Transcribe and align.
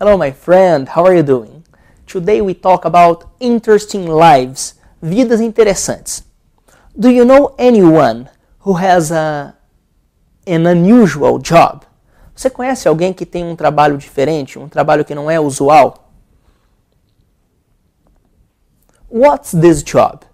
Hello, 0.00 0.18
my 0.18 0.32
friend. 0.32 0.88
How 0.88 1.04
are 1.04 1.14
you 1.14 1.22
doing? 1.22 1.62
Today 2.04 2.40
we 2.40 2.52
talk 2.52 2.84
about 2.84 3.30
interesting 3.38 4.08
lives, 4.08 4.74
vidas 5.00 5.40
interessantes. 5.40 6.24
Do 6.98 7.08
you 7.10 7.24
know 7.24 7.54
anyone 7.60 8.28
who 8.62 8.72
has 8.72 9.12
a, 9.12 9.54
an 10.48 10.66
unusual 10.66 11.38
job? 11.38 11.86
Você 12.34 12.50
conhece 12.50 12.88
alguém 12.88 13.12
que 13.12 13.24
tem 13.24 13.44
um 13.44 13.54
trabalho 13.54 13.96
diferente, 13.96 14.58
um 14.58 14.68
trabalho 14.68 15.04
que 15.04 15.14
não 15.14 15.30
é 15.30 15.38
usual? 15.38 16.10
What's 19.08 19.52
this 19.52 19.84
job? 19.84 20.26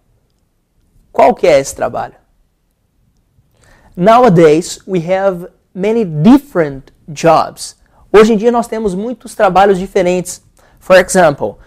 Qual 1.12 1.34
que 1.34 1.46
é 1.46 1.60
esse 1.60 1.76
trabalho? 1.76 2.14
Nowadays 3.94 4.78
we 4.86 5.00
have 5.00 5.48
many 5.74 6.06
different 6.06 6.94
jobs. 7.06 7.76
Hoje 8.12 8.32
em 8.32 8.36
dia 8.36 8.50
nós 8.50 8.66
temos 8.66 8.94
muitos 8.94 9.34
trabalhos 9.34 9.78
diferentes. 9.78 10.42
For 10.80 10.96
example, 10.96 11.58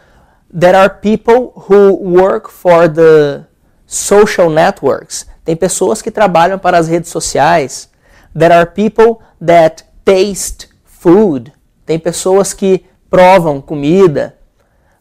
there 0.51 0.75
are 0.75 0.89
people 0.89 1.53
who 1.55 1.93
work 1.95 2.51
for 2.51 2.89
the 2.89 3.45
social 3.85 4.49
networks. 4.49 5.25
Tem 5.45 5.55
pessoas 5.55 6.01
que 6.01 6.11
trabalham 6.11 6.59
para 6.59 6.77
as 6.77 6.87
redes 6.87 7.09
sociais. 7.09 7.89
There 8.37 8.53
are 8.53 8.65
people 8.65 9.19
that 9.45 9.85
taste 10.03 10.69
food. 10.83 11.53
Tem 11.85 11.97
pessoas 11.97 12.53
que 12.53 12.85
provam 13.09 13.61
comida. 13.61 14.35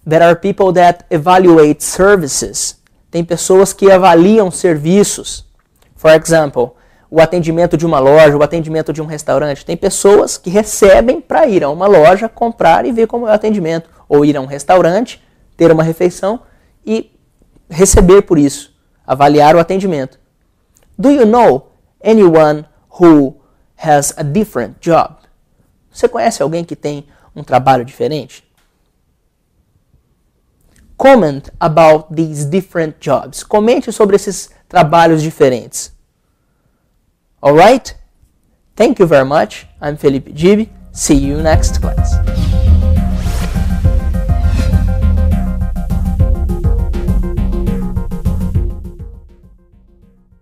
There 0.09 0.25
are 0.25 0.37
people 0.37 0.73
that 0.73 1.05
evaluate 1.11 1.83
services. 1.83 2.81
Tem 3.11 3.25
pessoas 3.25 3.73
que 3.73 3.91
avaliam 3.91 4.51
serviços. 4.51 5.45
For 5.97 6.11
example, 6.13 6.75
o 7.13 7.21
atendimento 7.21 7.77
de 7.77 7.85
uma 7.85 7.99
loja, 7.99 8.35
o 8.35 8.43
atendimento 8.43 8.91
de 8.91 9.03
um 9.03 9.05
restaurante. 9.05 9.67
Tem 9.67 9.77
pessoas 9.77 10.39
que 10.39 10.49
recebem 10.49 11.21
para 11.21 11.47
ir 11.47 11.63
a 11.63 11.69
uma 11.69 11.87
loja, 11.87 12.27
comprar 12.27 12.87
e 12.87 12.91
ver 12.91 13.07
como 13.07 13.29
é 13.29 13.31
o 13.31 13.35
atendimento. 13.35 13.91
Ou 14.09 14.25
ir 14.25 14.35
a 14.35 14.41
um 14.41 14.47
restaurante, 14.47 15.23
ter 15.55 15.71
uma 15.71 15.83
refeição 15.83 16.41
e 16.87 17.13
receber 17.69 18.23
por 18.23 18.39
isso, 18.39 18.75
avaliar 19.07 19.55
o 19.55 19.59
atendimento. 19.59 20.19
Do 20.99 21.11
you 21.11 21.27
know 21.27 21.73
anyone 22.03 22.65
who 22.99 23.37
has 23.77 24.15
a 24.17 24.23
different 24.23 24.77
job? 24.81 25.17
Você 25.91 26.09
conhece 26.09 26.43
alguém 26.43 26.65
que 26.65 26.75
tem 26.75 27.07
um 27.37 27.45
trabalho 27.45 27.85
diferente? 27.85 28.43
Comment 30.97 31.43
about 31.61 32.07
these 32.15 32.47
different 32.47 32.97
jobs. 33.01 33.43
Comente 33.43 33.93
sobre 33.93 34.17
esses 34.17 34.49
trabalhos 34.67 35.21
diferentes. 35.21 35.93
Alright? 37.43 37.97
Thank 38.77 39.01
you 39.01 39.07
very 39.07 39.25
much. 39.25 39.67
I'm 39.81 39.97
Felipe 39.97 40.33
Gibi. 40.33 40.69
See 40.93 41.17
you 41.17 41.43
next 41.43 41.81
class. 41.81 42.52